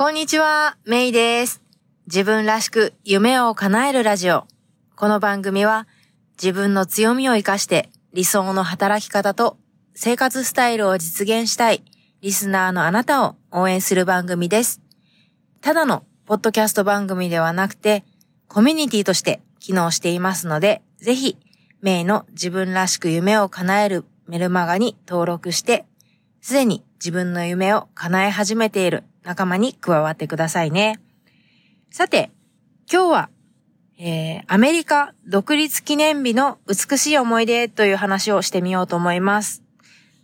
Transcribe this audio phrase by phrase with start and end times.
[0.00, 1.60] こんにちは、メイです。
[2.06, 4.46] 自分らしく夢を叶えるラジオ。
[4.96, 5.86] この番組は
[6.42, 9.58] 自分の強みを活かして理想の働き方と
[9.92, 11.84] 生活スタイルを実現したい
[12.22, 14.80] リスナーのあなたを応援する番組です。
[15.60, 18.02] ただのポッドキャスト番組ではなくて
[18.48, 21.36] コミュニティとして機能していますので、ぜひ、
[21.82, 25.84] メイの自分らしく夢を叶えるメルマガに登録して、
[26.40, 31.00] すでに自分の夢を叶え始めている仲間に加わってくださいね。
[31.90, 32.30] さて、
[32.90, 33.30] 今日は、
[33.98, 39.62] えー、アメリカ独立記念日の美しい思い出という話をしてみようと思います。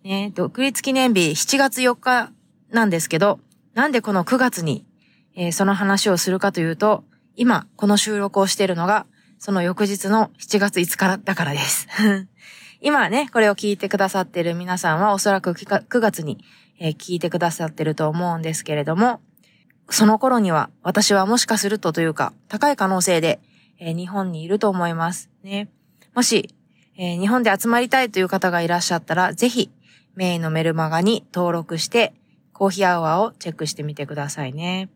[0.04, 2.30] ね、独立記念日7月4日
[2.70, 3.40] なんですけど、
[3.74, 4.87] なんでこの9月に、
[5.34, 7.04] えー、その話をするかというと、
[7.37, 9.06] 今この収録をしているのが、
[9.38, 11.87] その翌日の7月5日だからです。
[12.80, 16.39] 今ね、これを聞いてくださっている皆さんはおそらく9月に
[16.79, 19.21] えー、聞いてくださってると思うんですけれども、
[19.89, 23.41] その頃には私はもしかするとというか、高い可能性で、
[23.79, 25.68] えー、日本にいると思いますね。
[26.15, 26.55] もし、
[26.99, 29.71] えー、日本で集まりたいという方がいらっしゃったら、ぜひ、
[30.15, 32.15] メインのメルマガに登録して、
[32.52, 34.88] コーヒーアワーをチェックしてみてくださいね。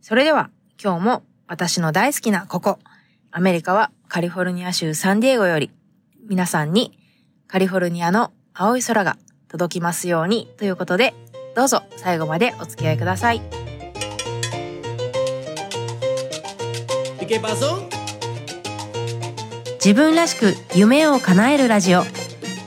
[0.00, 0.50] それでは、
[0.82, 2.78] 今日も私の大好きなここ、
[3.30, 5.70] アメリカはカリフォルニア州サンディエゴより、
[6.28, 6.98] 皆さんに
[7.48, 9.16] カリフォルニアの青い空が
[9.48, 11.14] 届きますようにということで、
[11.54, 13.42] どうぞ最後までお付き合いください。
[19.74, 22.02] 自分らしく夢を叶えるラジオ。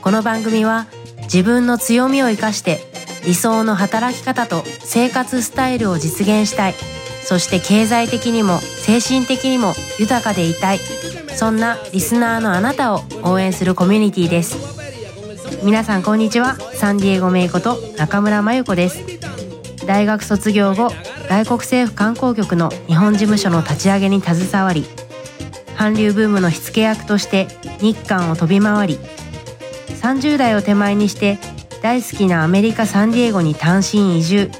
[0.02, 0.86] この番組は
[1.22, 2.78] 自分の強みを生かして
[3.24, 6.74] 理想の働き方と生活スタイルを実現したい。
[7.26, 10.78] そして経済的にも精神的にも豊かでいたい。
[11.34, 14.76] そんなリスナーのあなたを応援するコミュニティです。
[15.62, 19.00] 皆さんこんにちはサンディエゴメイコと中村真由子です
[19.86, 20.90] 大学卒業後
[21.28, 24.84] 外国政府観光局の日本事務所の立ち上げに携わり
[25.76, 27.48] 韓流ブームの火付け役として
[27.80, 28.98] 日韓を飛び回り
[30.00, 31.38] 30代を手前にして
[31.82, 34.50] 大好きなアメリカ・サンディエゴに単身移住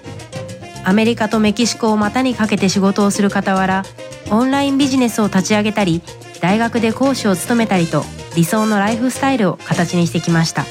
[0.87, 3.83] アメリカとメキシコを股にかけて仕事をする傍ら
[4.31, 6.01] オンラインビジネスを立ち上げたり
[6.41, 8.05] 大学で講師を務めたりと
[8.37, 10.65] 理想のライフスタイルを形にしてきました。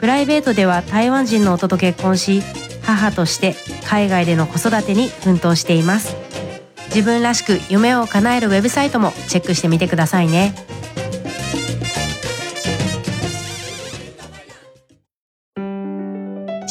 [0.00, 2.42] プライベートでは台湾人の夫と結婚し
[2.82, 3.54] 母として
[3.86, 6.16] 海外での子育てに奮闘しています。
[6.86, 10.54] 自分らしく夢を叶えるウェブサイトもチェックしてみてくださいね。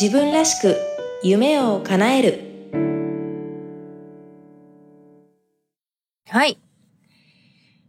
[0.01, 0.92] 自分らしく
[1.25, 2.41] 夢を叶える
[6.27, 6.59] はい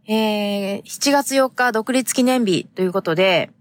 [0.07, 3.51] えー、7月4日独立記念日ということで、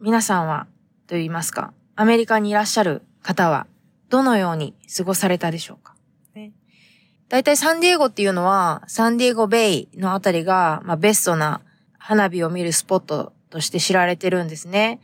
[0.00, 0.66] 皆さんは、
[1.06, 3.66] と言いますか、アメリカにいらっしゃる方は、
[4.08, 5.94] どのように過ごされたでしょうか？
[6.34, 6.52] ね、
[7.28, 11.60] 大体サンディエゴっていうのは、サンディエゴベイのあたりが、まあ、ベストな
[11.98, 14.98] 花火を見るスポットとして知られてるんですね。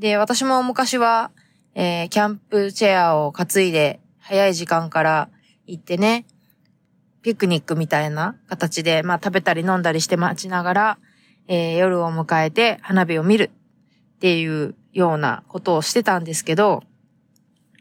[0.00, 1.30] で、私も昔は、
[1.78, 5.28] えー、キャンプチェアを担いで、早い時間から
[5.66, 6.24] 行ってね、
[7.20, 10.98] ピクニックみたいな形で、まあ食べたり飲んだりして待ちながら、
[11.48, 13.50] えー、夜を迎えて花火を見る
[14.14, 16.82] っていうようなことをしてたんですけど、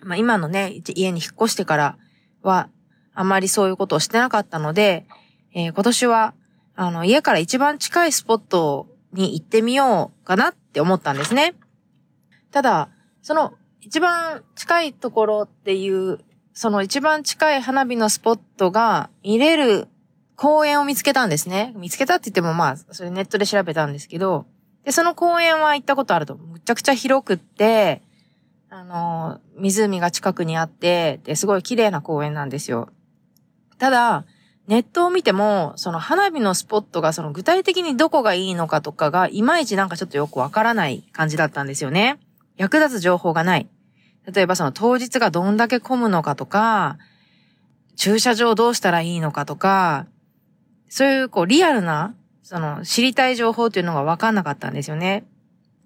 [0.01, 1.97] まあ今のね、家に引っ越してから
[2.41, 2.67] は、
[3.13, 5.07] あまりそういうことをしてなかったので、
[5.53, 6.33] えー、今年は、
[6.75, 11.55] あの、家から一番近いスポットに行ってみようかなって思ったんですね。
[12.51, 12.89] ただ、
[13.21, 13.53] その
[13.85, 16.19] 一番近いところっていう
[16.55, 19.87] その一番近い花火のスポットが見れる
[20.35, 21.73] 公園を見つけたんですね。
[21.75, 24.45] 見つけたって言ってもまあ、それネットで調べたんですけど、
[24.85, 26.35] で、その公園は行ったことあると。
[26.35, 28.01] むちゃくちゃ広くって、
[28.69, 32.89] あの、湖が近くにあって、で、すごい綺麗な公園なんですよ。
[33.77, 34.25] ただ、
[34.67, 42.17] ネットを見ても、その花火のスポットがその具体的にどこがいいのかとかが、いまいちなんかちょっとよくわからない感じだったんですよね。
[42.57, 43.67] 役立つ情報がない。
[44.31, 46.97] 例えばその当日がどんだけ混むのかとか、
[47.95, 50.07] 駐車場どうしたらいいのかとか、
[50.89, 55.25] そういうこうリアルな、その知りたい情報っていうのがわかんなかったんですよね。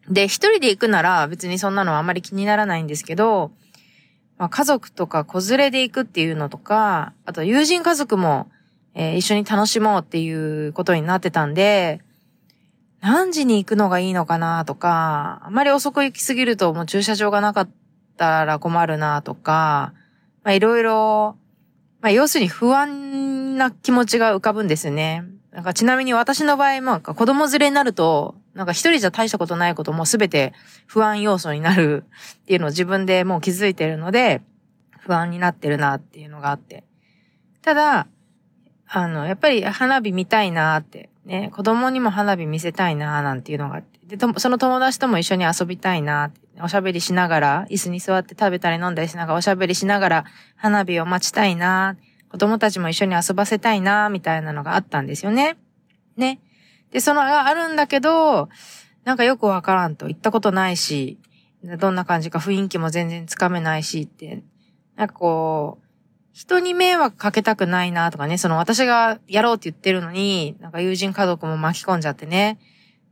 [0.09, 3.51] で、一人で行くなら別にそんなのはあまり気にならないんですけど、
[4.37, 8.49] まあ、家族とか子連れで行くっていうのとか、あと友人家族も、
[8.93, 12.01] えー、一緒に楽しもうっていうことになってたんで、
[13.01, 17.78] 何時に行くのがいいのかなとか、あまり遅く行きすぎるともう駐車場がなかった
[18.19, 19.93] ったら困るなとか、
[20.43, 21.37] まあいろいろ、
[22.01, 25.23] まあ要するに不安な気持ちが浮かぶんですよね。
[25.51, 30.53] なんかちなみに私の場合、まあ子供連れになると、なんか一人じゃ大したことないこともすべて
[30.85, 32.03] 不安要素になる
[32.43, 34.41] っていうのを自分でもう気づいてるので、
[34.99, 36.83] 不安になってるなっていうのがあって。
[37.61, 38.07] ただ、
[38.91, 43.98] あの、やっぱり花火見たいなって、ね、子供にも花火見せたいななんていうのがあって。
[44.09, 50.25] で、その友達とも一緒に遊びたいなおしゃべりしながら、椅子に座って食べたり飲んだりしながら、おしゃべりしながら、
[50.55, 51.95] 花火を待ちたいな
[52.31, 55.57] 子供たちも一緒に遊ばせたいなみたいなのがあったんですよね。
[56.17, 56.39] ね。
[56.91, 58.49] で、そのがあるんだけど、
[59.03, 61.19] なんかよくわからんと、行ったことないし、
[61.63, 64.43] どんな感じか雰囲気も全然つかめないしって、
[64.95, 65.85] なんかこう、
[66.33, 72.59] 人に迷惑かけたくないなとかね、その私がやろうって言ってるのに、なんか友人家族も巻き込んじゃってね、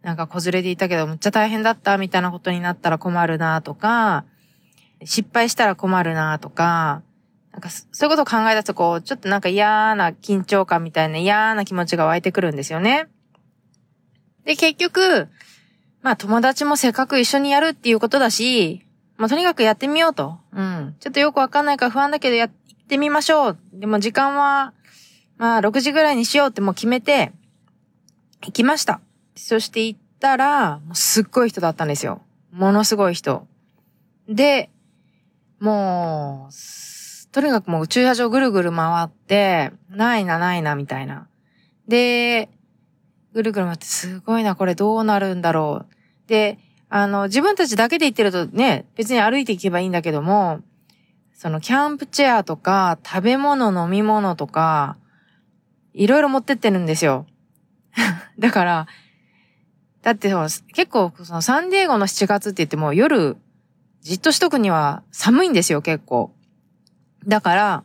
[0.02, 4.26] なんか子連れでいたけど、むっちゃ大変だったみたいなことになったら困るなとか、
[5.04, 7.02] 失敗したら困るなとか、
[7.52, 13.08] なんかそういうことを考え出すとこう、ちょっとなんか嫌な緊張感みたいな嫌な気持ちが湧いてくるんですよね。
[14.46, 15.28] で、結局、
[16.02, 18.86] まあ友達もせっかく一緒にやるっていうことだし、
[19.18, 20.38] まあとにかくやってみようと。
[20.54, 20.96] うん。
[21.00, 22.52] ちょっとよくわかんないから不安だけどやっ
[22.88, 23.58] てみましょう。
[23.74, 24.74] でも時間は、
[25.38, 27.32] まあ6時ぐらいにしようってもう決めて、
[28.46, 29.02] 行きました。
[29.38, 32.22] そして行ったら、もうすっごい人だったんですよ。
[32.52, 33.48] ものすごい人。
[34.28, 34.70] で、
[35.60, 36.54] もう、
[37.32, 41.28] とにかくもう駐車場ぐるぐる回って、ないなないなみたいな。
[41.88, 42.50] で、
[43.34, 46.30] ぐるぐる回ってすごいな、これどうなるんだろう。
[46.30, 46.58] で、
[46.90, 50.62] あの、自分たちだけで行ってるとね、別に歩いていけばいいんだけども、
[51.34, 54.98] そのキャンプチェアとか、食べ物、飲み物とか、
[55.94, 57.28] いろいろ持ってってるんですよ。
[58.40, 58.88] だから、
[60.02, 63.38] だって結構そのサンディエゴの7月って言っても夜
[64.08, 66.32] じっとしとくには寒いんですよ、結構。
[67.26, 67.84] だから、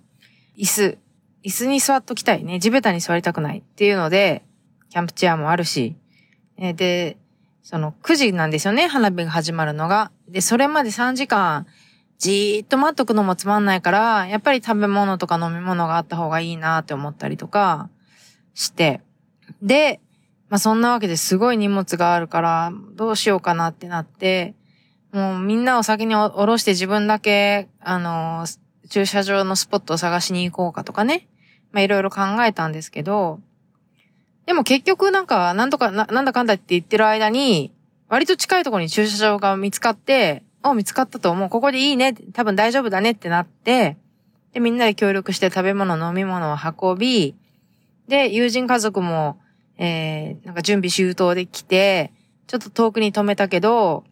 [0.57, 0.99] 椅子、
[1.45, 2.61] 椅子に座っときたいね。
[2.61, 4.45] 地べたに座りたくないっていうので、
[4.91, 5.97] キャンプチェアもあるし。
[6.57, 7.17] で、
[7.63, 10.13] その9時なんですよね、花火が始まるのが。
[10.29, 11.67] で、それまで3時間、
[12.19, 17.89] じーっと待っとくのもつまんないから、やっぱり食べ物とか飲み物があった方がいいなって思ったりとか
[18.55, 19.01] して。
[19.61, 20.01] で、
[20.53, 24.55] まあそんなわけですごい荷物があるから、どうしようかなってなって、
[25.11, 28.45] もうみんなを先に降ろして自分だけ、あの、
[28.91, 31.27] 駐車場のスポットを探しに行こうかとかね。
[31.71, 33.41] まあいろいろ考えたんですけど、
[34.45, 37.73] でも結局なんか、なんとかな、なんだかんだって言ってる間に、
[38.11, 41.49] 割と近いところに駐車場が見つかって、お、見つかったと思う。
[41.49, 42.13] ここでいいね。
[42.35, 43.97] 多分大丈夫だねってなって、
[44.53, 47.37] で、みんなで協力して食べ物、飲み物を運び、
[48.07, 49.39] で、友人家族も
[49.79, 52.13] えー、なんか準備周到で来て、
[52.47, 54.05] ちょっと遠くに止めたけど、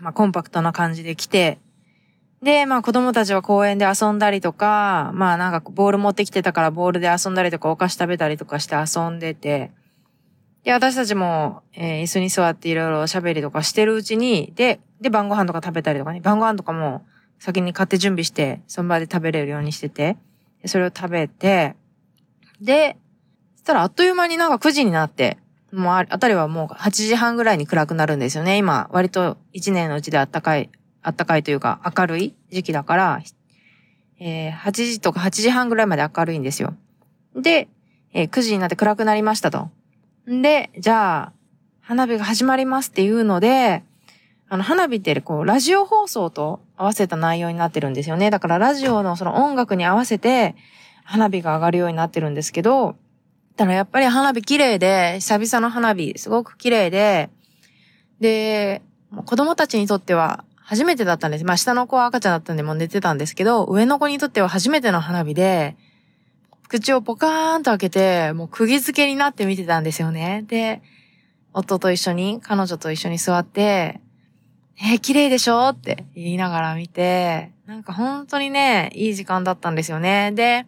[0.00, 1.58] まあコンパクトな感じで来て、
[2.42, 9.72] で、まあ子供たちは公園で遊んだりとか、まあなんかボール持ってきてたからボールで遊んだりとかお菓子食べたりとかして遊んでて、
[10.64, 17.04] で、私たちも、えー、椅子に座っていろいろ喋りとかしてるうちに、で、で、晩ご飯とか食べたりとかね、晩ご飯とかも
[17.38, 20.16] 先に買って準備して、その場で食べれるようにしてて、
[20.64, 21.76] それを食べて、
[22.60, 22.96] で、
[23.64, 25.38] したらあっという間になんか9時になって、
[25.72, 28.58] もうあたりはもう8時半ぐらいに暗くなるんですよね。
[28.58, 30.68] 今、割と1年のうちであったかい、
[31.02, 33.22] あったかいというか明るい時期だから、
[34.20, 36.74] えー、8時とか8時半ぐらいまで明るいんですよ。
[37.34, 37.68] で、
[38.12, 39.70] えー、9時になって暗くなりましたと。
[40.30, 41.32] んで、じゃあ、
[41.80, 43.82] 花火が始まりますっていうので、
[44.50, 48.28] あの、花火ってこう、ラジオ放送と合わせた内容になってるんですよね。
[48.28, 50.54] だからラジオのその音楽に合わせて、
[51.04, 52.96] 花火が上がるようになってるんですけど、
[53.56, 57.30] たらやっぱり花火綺麗で、久々の花火すごく綺麗で、
[58.20, 58.82] で、
[59.26, 61.44] 子供たちにとっては初めてだったんです。
[61.44, 65.76] まあ下の子は赤ちゃんだったんでもう寝てたんですけど、上の子にとっては初めての花火で、
[66.68, 70.44] 口をポカーンと開けて、もう釘付けになって見てたんですよね。
[70.48, 70.82] で、
[71.52, 74.00] 夫と一緒に、彼女と一緒に座って、
[74.76, 75.68] えー、綺麗でしょ？
[75.68, 80.32] って言いながら見て、なんか本当にね、いい時間だったんですよね。
[80.32, 80.66] で、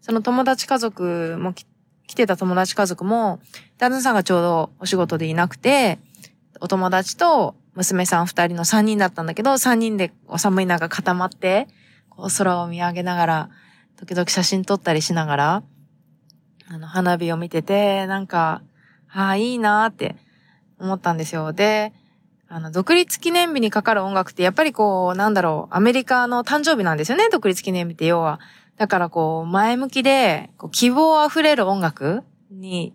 [0.00, 1.66] その友達家族も来
[2.08, 3.38] 来てた友達家族も、
[3.76, 5.98] 旦那さんがちょうどお仕事でいなくて、
[6.60, 11.68] お友達と娘さん二人の三人だったんだけど、三人でお寒い中固まって、
[12.08, 13.50] こう空を見上げながら、
[13.96, 15.62] 時々写真撮ったりしながら、
[16.70, 18.62] あの、花火を見てて、なんか、
[19.10, 20.16] ああ、いいなーって
[20.78, 21.52] 思ったんですよ。
[21.52, 21.92] で、
[22.50, 28.40] あの、独立記念日にかかる音楽って、やっぱりこう、なんだろう、アメリカの誕生日なんですよね、独立記念日って要は。
[28.78, 32.94] だからこう、前向きで、こう希望あふれる音楽に、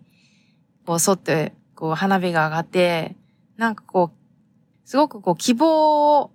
[0.84, 3.16] こう沿って、こう花火が上がって、
[3.56, 6.32] なんかこう、すごくこう希望を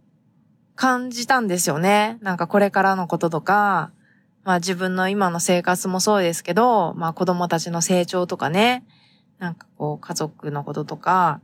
[0.75, 2.17] 感じたんですよね。
[2.21, 3.91] なんかこれからのこととか、
[4.43, 8.85] まあ自分の今の生活もそうですけど、まあ子供たちの成長とかね、
[9.39, 11.41] なんかこう家族のこととか、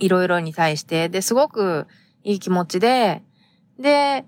[0.00, 1.86] いろいろに対して、で、すごく
[2.24, 3.22] いい気持ちで、
[3.78, 4.24] で、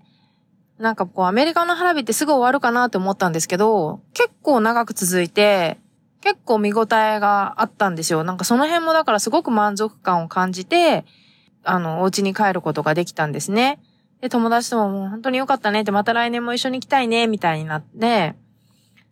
[0.79, 5.79] なんかこうアメリカの花火ってすぐ終わるかなって思ったんですけど、結構長く続いて、
[6.21, 8.25] 結構見応えがあったんですよ。
[8.25, 11.05] なんかその辺もだからすごく満足感を感じて、
[11.65, 13.81] あの、お家に帰ることができたんですね。
[14.21, 18.35] で、友達とももう本当に良かったねって、また来年も一緒に行きたいね、みたいになって、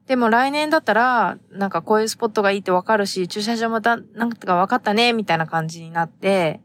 [0.07, 6.61] でも来年だったら、なんかこういうスポットがいいってわかるし、駐車場もだ、なんか分かったね、みたいな感じになって、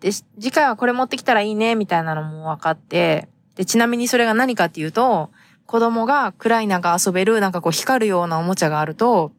[0.00, 5.30] で、次回はこれ持ってきたらいいね、みたいなのも分かって、で、ちなみにそれが何かっていうと、
[5.66, 9.32] 子供が暗い中遊べる、なんかこう光るようなおもちゃがあると、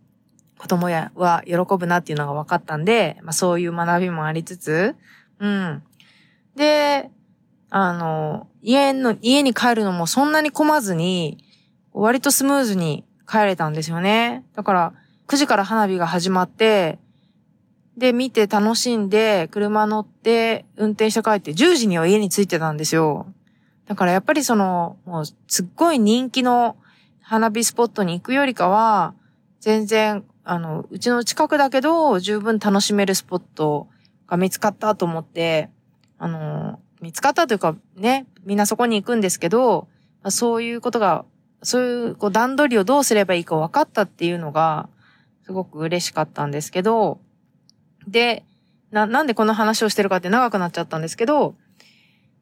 [0.58, 4.96] 子供やは喜ぶなっていうのが分かったんで、まあそういう学びもありつつ、
[5.40, 5.84] うん。
[6.56, 7.12] で、
[7.70, 11.44] あの、家の、家に帰るのもそんなに混まずに、
[11.94, 14.44] 割とスムーズに帰れたんですよね。
[14.56, 14.94] だから、
[15.28, 17.00] 9時から花火が始まって、
[17.98, 23.28] で、見て楽しんで、車乗って、運転して帰って、10時には家に着いてたんですよ。
[23.86, 26.76] だからやっぱりその、もう、すっごい人気の
[27.22, 29.14] 花火スポットに行くよりかは、
[29.60, 33.88] 全然あの、うちの近くだけど、十分楽しめるスポット
[34.28, 35.70] が見つかったと思って、
[36.18, 39.88] あの、見つかったというか、ね、みんなそこに行くんですけど、
[40.30, 41.26] そういうことが、
[41.64, 44.90] そういうこう段取りをどうすればいいか分かったっていうのが、
[45.46, 47.20] すごく嬉しかったんですけど、
[48.08, 48.44] で、
[48.92, 51.56] な、なんでこの話をしてるかって長くなっちゃったんですけど、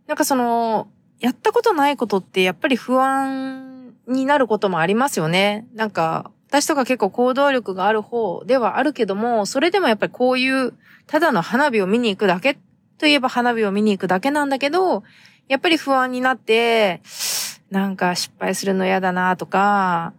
[0.07, 0.87] なんかその、
[1.19, 5.67] やったことないことってやっぱり不安になることもありますよね。
[5.73, 10.73] なんか、私とか結構行動力がある方ではあるけども、それでもやっぱりこういう、
[11.07, 12.57] ただの花火を見に行くだけ
[12.97, 15.03] といえば花火を見に行くだけなんだけど、
[15.47, 17.01] やっぱり不安になって、
[17.71, 20.13] なんか失敗するの嫌だなとか、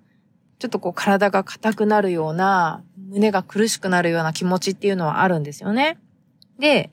[0.59, 5.99] ちょっとこう体が硬くなるような、胸が苦しくなるような気持ちっていうのはあるんですよね。
[6.59, 6.91] で、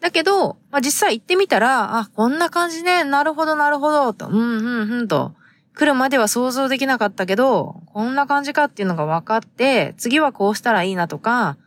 [0.00, 5.34] だけど、まあ、実際行ってみたら、あ、こんな感じね、なるほどなるほど、と、うんうんうんと、
[5.74, 11.58] 来るまでは想像できなかったけど、こんな感じかっていうのが分かって、次はこうしたらいいなとか、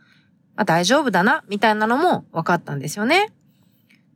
[0.56, 3.32] あ、大丈夫だな、みたいなのも分かったんですよね。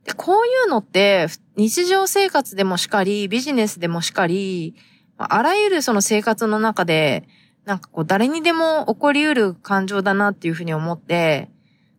[0.06, 4.76] で、こういうのって、日常生活でもしかり、ビジネスでもしかり、
[5.18, 7.24] あらゆるその生活の中で、
[7.64, 11.50] なんかこう誰にでも起こり得る感情だなっていうふうに思って、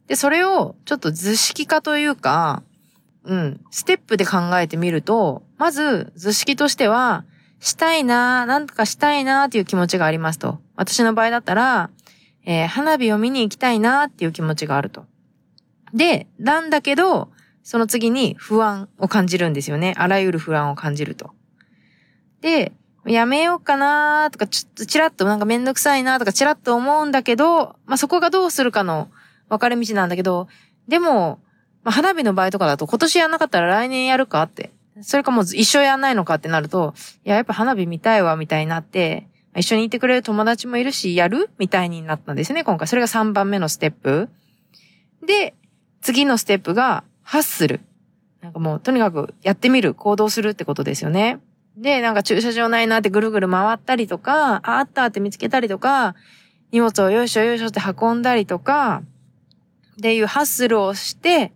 [0.07, 2.63] で、それをちょっと図式化というか、
[3.25, 7.25] うん、ステップで考えてみると、まず図式としては、
[7.59, 10.59] したいな、なんとかしたいなっていう気持ちがありますと。
[10.77, 11.89] 私の場合だったら、
[12.45, 15.05] えー、花火を見に行きたいなっていう気持ちがあると。
[15.93, 17.29] で、なんだけど、
[17.67, 19.93] その次に不安を感じるんですよね。
[19.97, 21.31] あらゆる不安を感じると。
[22.39, 22.71] で、
[23.05, 29.09] やめようかなとか、ちょっとチラッとなんかめんどくさいなとかチラッと思うんだけど、まあ、そこがどうするかの
[29.49, 30.47] 分かれ道なんだけど、
[30.87, 31.41] でも、
[31.83, 34.71] まあ、花火の場合とかだと今年やんなかったら来年やるかって
[35.01, 36.93] それかもう一生やんないのかってなると、
[37.25, 42.87] いや、やっぱ花火見たいわ、みたいになって、一緒にいてくれる友達もいるし、やるみたいになったんですね、今回。
[42.87, 44.29] それが3番目のステップ。
[45.25, 45.55] で、
[46.01, 47.81] 次のステップが、発する。
[48.41, 51.39] なんかもう、とにかくやってみる、行動するってことですよね。
[51.75, 56.15] で、なんか駐車場ないなってぐるぐる回ったりとか、あ、あったって見つけたりとか、
[56.71, 59.03] 荷物をよいしょよいしょって運んだりとか、
[59.97, 61.51] っていうハッスルをして、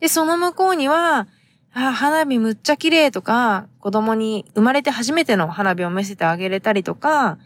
[0.00, 1.28] で、その向こうには、
[1.72, 7.38] あ、花火むっちゃ綺麗とか、子供に生まれて初めての花火を見せてあげれたりとか、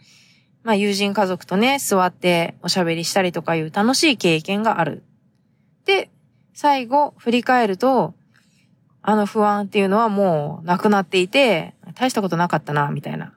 [0.63, 5.03] まあ友人家族とね、座っておしゃべりしたりとかいう楽しい経験がある。
[5.85, 6.09] で、
[6.53, 8.13] 最後、振り返ると、
[9.01, 13.33] あの不安っていうのはもうなくなっていて、大したことなかったな、みたいな。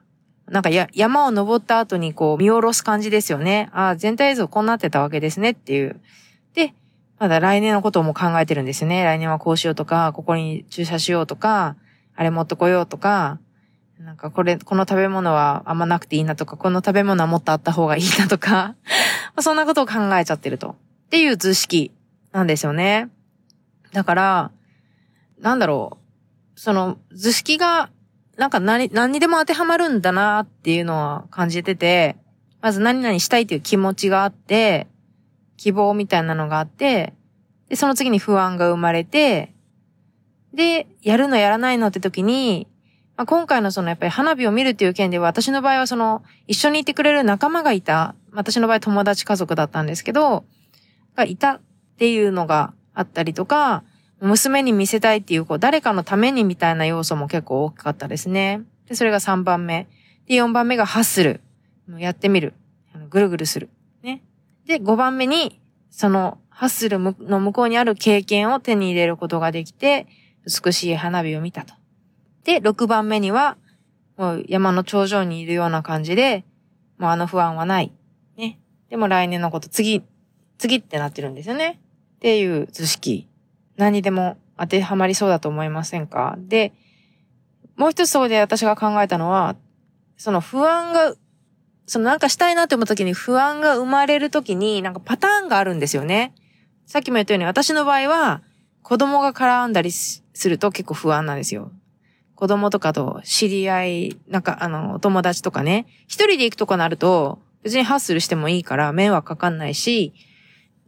[0.47, 3.69] なんかや、山を登った後にこう見下ろす感じですよね。
[3.73, 5.99] ああ、全体像こうなってたわけですねっていう。
[6.53, 6.73] で、
[7.17, 9.03] まだ来年のことも考えてるんですよね。
[9.03, 11.75] 来年はこうしようとか、ここに駐車しようとか、
[12.15, 13.39] あれ持ってこようとか、
[13.99, 18.75] なんかこれ、この食べ物はあんまなくていいなとか、この食べ物はもっとあった方がいいなとか、
[19.39, 20.75] そんなことを考えちゃってると。
[21.07, 21.91] っていう図式
[22.35, 23.09] なんですよね。
[23.93, 24.51] だから、
[25.39, 25.97] なんだろ
[26.55, 26.59] う。
[26.59, 27.89] その図式が、
[28.35, 32.17] なんか何、何にでも当てはまるんだなっていうのは感じてて、
[32.59, 34.87] まず何々したいっていう気持ちがあって、
[35.55, 37.13] 希望みたいなのがあって、
[37.69, 39.53] で、その次に不安が生まれて、
[40.53, 42.67] で、やるのやらないのって時に、
[43.15, 50.43] まあ、今回のそのやっぱり花火を見るっていう件では、私の場合はその、一緒にいてくれる仲間がいた、私の場合友達家族だったんですけど、
[51.15, 51.61] がいた
[51.95, 53.83] っていうのがあったりとか、
[54.19, 58.61] 娘に見せたいっていう、こう、誰かのためにみたいな要素も結構大きかったですね。
[58.87, 59.87] で、それが3番目。
[60.27, 61.41] で、4番目がハッスル。
[61.97, 62.53] やってみる。
[63.09, 63.69] ぐるぐるする。
[64.03, 64.21] ね
[64.65, 70.07] で、5番目に、そのハッスルの向こうにある経験を手に入れることができて、
[70.45, 71.73] 美しい花火を見たと。
[72.43, 73.57] で、6番目には、
[74.17, 76.45] もう山の頂上にいるような感じで、
[76.97, 77.91] もうあの不安はない。
[78.37, 78.59] ね。
[78.89, 80.03] でも来年のこと次、
[80.57, 81.79] 次ってなってるんですよね。
[82.15, 83.27] っていう図式。
[83.77, 86.35] 何にでも当てはまりそうだと思いませんか？
[86.37, 86.73] で、
[87.75, 89.55] もう一つそこで私が考えたのは、
[90.17, 91.13] その不安が、
[91.85, 96.33] そのなんかしたいなって思った時に不安が生まれる時になんかパターンがあるんですよね。
[96.85, 98.41] さっきも言ったように私の場合は
[98.81, 101.71] 子供が絡んだりすると結構不安なんですよ。
[102.35, 110.13] 子供とかと知り合い、なんかあの、お友達とかね、一人で行くとかなると別にハッスルしてもいいから迷惑かかんないし、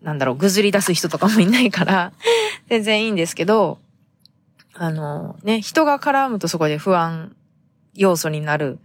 [0.02, 2.14] なんだろう、ぐずり出す人とかもいないから
[2.70, 3.80] 全然いいんですけど、
[4.74, 7.36] あの、ね、人が絡むとそこで不安
[7.96, 8.80] 要素になる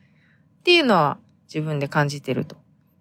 [0.60, 1.18] っていうのは
[1.52, 2.56] 自分で感じてると。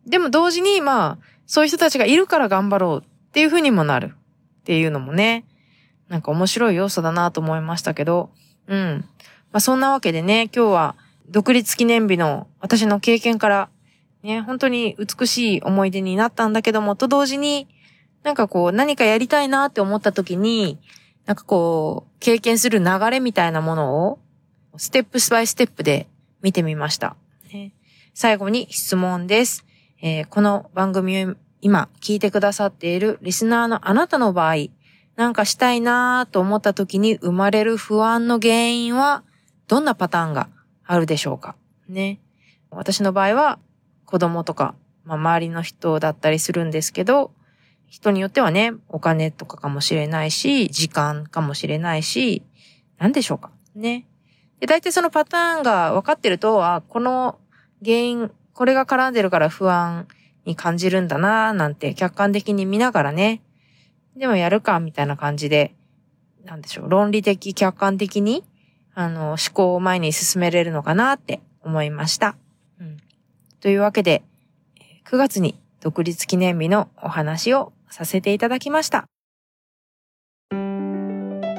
[0.06, 4.13] でも同時に、まあ、そういう人たちがいるから頑張ろうっていうふうにもなる
[4.62, 5.46] っていうのもね、
[6.10, 8.30] なんか面白い要素だなと思いましたけど、
[8.68, 9.06] うん。
[9.51, 10.96] まあそんなわけでね、今日は
[11.30, 13.70] 独立記念日の私の経験から、
[14.22, 17.68] ね、本当に美しい思い出になったんだけども、と同時に、
[18.23, 20.79] なんかこう何かやりたいなって思った時に、
[21.25, 24.19] なんかこう、経験する流れみたいなものを、
[24.77, 26.07] ステップバイステップで
[26.41, 27.15] 見てみました。
[27.53, 27.73] ね、
[28.13, 29.65] 最後に質問です。
[30.01, 34.55] えー、この番組を今聞いてくださっているリスナーのあなたの場合、
[35.15, 39.23] なんかしたいなと思った時に生まれる不安の原因は
[39.67, 40.49] どんなパターンが
[40.85, 41.55] あるでしょうか？
[41.87, 42.19] ね。
[42.71, 43.59] 私の場合は
[44.05, 44.73] 子供とか、
[45.03, 47.31] まあ、周りの人だったりするんですけど、
[47.91, 52.41] 人によってはね、お金とかかもしれないし、時間かもしれないし、
[52.98, 54.07] 何でしょうかね。
[54.62, 57.38] で、大体そのパターンが分かってると、あ、この
[57.83, 60.07] 原因、これが絡んでるから不安
[60.45, 63.41] に感じるんだななんて客観的に見ながらね、
[64.15, 65.75] でもやるか、みたいな感じで、
[66.45, 68.45] なんでしょう、論理的、客観的に、
[68.93, 72.38] あの、思考を前に進めれるのかなって思いました。
[72.79, 72.98] うん。
[73.60, 74.24] というわけで、
[75.10, 79.06] 9月に独立記念日のお話をさせていただきました。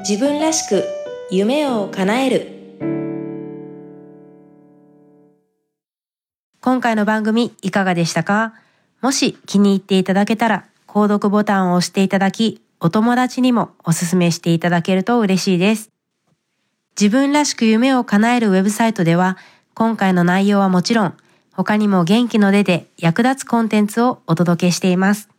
[0.07, 0.83] 自分らしく
[1.31, 2.49] 夢を叶える
[6.59, 8.53] 今回の番組いかがでしたか？
[9.01, 15.89] もし気に入っていただけたら購読ボタンを押していただきお友達にもおすすめしていただけると嬉しいです。
[16.99, 19.37] 自分らしく夢を叶えるウェブサイトでは
[19.73, 21.17] 今回の内容はもちろん
[21.53, 25.32] 他にも元気の出で役立つコンテンツをお届けしています。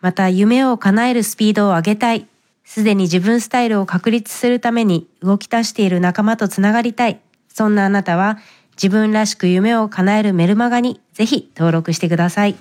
[0.00, 2.26] また夢を叶えるスピードを上げたい、
[2.64, 8.38] すでに自分スタイルを確立するために動き出している仲間とつながりたい、そんなあなたは
[8.76, 12.56] 自分らしく夢を叶えるメルマガにぜひ登録してください。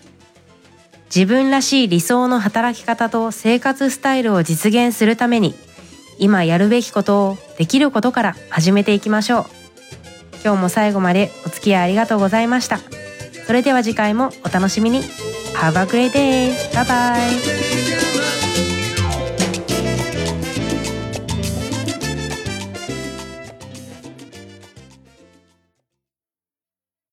[1.14, 5.54] 自分らしい理想の働き方と生活スタイルを実現するために
[6.20, 9.46] 今やるべきことをできることから始めていきましょう。
[10.44, 12.80] 今日も最後までお付き合いありがとうございました。
[13.48, 15.02] それでは次回もお楽しみに。
[15.56, 16.52] Have a great day!
[16.74, 18.17] Bye bye!